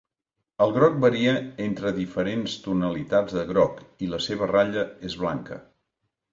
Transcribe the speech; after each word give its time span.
El 0.65 0.71
groc 0.77 0.95
varia 1.03 1.33
entre 1.65 1.91
diferents 1.99 2.57
tonalitats 2.65 3.37
de 3.41 3.45
groc, 3.53 3.85
i 4.07 4.11
la 4.17 4.23
seva 4.31 4.51
ratlla 4.57 4.89
és 5.11 5.23
blanca. 5.25 5.63